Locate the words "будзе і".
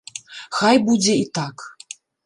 0.87-1.31